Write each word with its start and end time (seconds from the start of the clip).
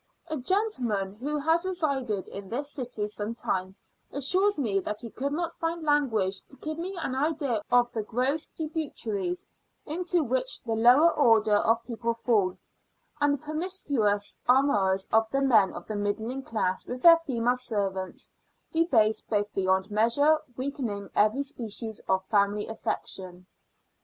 A 0.31 0.37
gentleman, 0.37 1.13
who 1.17 1.37
has 1.37 1.63
resided 1.63 2.27
in 2.27 2.49
this 2.49 2.71
city 2.71 3.07
some 3.07 3.35
time, 3.35 3.75
assures 4.11 4.57
me 4.57 4.79
that 4.79 5.01
he 5.01 5.11
could 5.11 5.31
not 5.31 5.55
find 5.59 5.83
language 5.83 6.41
to 6.47 6.55
give 6.55 6.79
me 6.79 6.97
an 6.99 7.13
idea 7.13 7.61
of 7.71 7.91
the 7.91 8.01
gross 8.01 8.47
debaucheries 8.47 9.45
into 9.85 10.23
which 10.23 10.59
the 10.63 10.73
lower 10.73 11.11
order 11.13 11.53
of 11.53 11.83
people 11.83 12.15
fall; 12.15 12.57
and 13.19 13.35
the 13.35 13.37
promiscuous 13.37 14.35
amours 14.49 15.05
of 15.11 15.29
the 15.29 15.39
men 15.41 15.71
of 15.73 15.85
the 15.85 15.95
middling 15.95 16.41
class 16.41 16.87
with 16.87 17.03
their 17.03 17.19
female 17.19 17.55
servants 17.55 18.31
debase 18.71 19.21
both 19.21 19.53
beyond 19.53 19.91
measure, 19.91 20.39
weakening 20.57 21.11
every 21.13 21.43
species 21.43 22.01
of 22.09 22.25
family 22.25 22.65
affection. 22.67 23.45